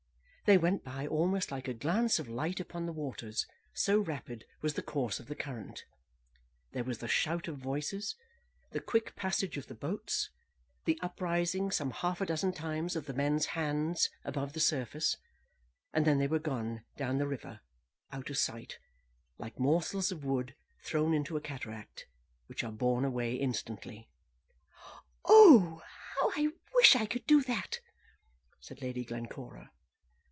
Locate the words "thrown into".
20.83-21.37